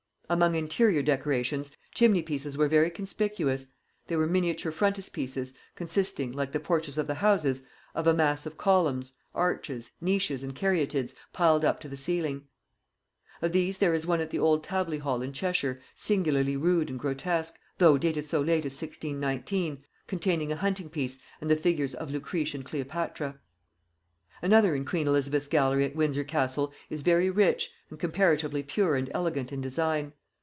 Among 0.31 0.55
interior 0.55 1.01
decorations, 1.03 1.71
chimney 1.93 2.21
pieces 2.21 2.57
were 2.57 2.69
very 2.69 2.89
conspicuous: 2.89 3.67
they 4.07 4.15
were 4.15 4.25
miniature 4.27 4.71
frontispieces, 4.71 5.51
consisting, 5.75 6.31
like 6.31 6.53
the 6.53 6.59
porches 6.61 6.97
of 6.97 7.05
the 7.07 7.15
houses, 7.15 7.63
of 7.93 8.07
a 8.07 8.13
mass 8.13 8.45
of 8.45 8.57
columns, 8.57 9.11
arches, 9.35 9.91
niches 9.99 10.41
and 10.41 10.55
caryatids, 10.55 11.13
piled 11.33 11.65
up 11.65 11.81
to 11.81 11.89
the 11.89 11.97
ceiling. 11.97 12.43
Of 13.41 13.51
these 13.51 13.79
there 13.79 13.93
is 13.93 14.07
one 14.07 14.21
at 14.21 14.29
the 14.29 14.39
old 14.39 14.63
Tabley 14.63 14.99
hall 14.99 15.21
in 15.21 15.33
Cheshire 15.33 15.81
singularly 15.95 16.55
rude 16.55 16.89
and 16.89 16.97
grotesque, 16.97 17.59
though 17.77 17.97
dated 17.97 18.25
so 18.25 18.39
late 18.39 18.65
as 18.65 18.81
1619, 18.81 19.83
containing 20.07 20.49
a 20.49 20.55
hunting 20.55 20.89
piece 20.89 21.17
and 21.41 21.51
the 21.51 21.57
figures 21.57 21.93
of 21.93 22.09
Lucrece 22.09 22.55
and 22.55 22.63
Cleopatra. 22.63 23.37
Another 24.41 24.75
in 24.75 24.85
queen 24.85 25.09
Elizabeth's 25.09 25.49
gallery 25.49 25.83
at 25.83 25.95
Windsor 25.97 26.23
Castle 26.23 26.71
is 26.89 27.01
very 27.01 27.29
rich, 27.29 27.69
and 27.89 27.99
comparatively 27.99 28.63
pure 28.63 28.95
and 28.95 29.11
elegant 29.13 29.51
in 29.51 29.59
design. 29.59 30.13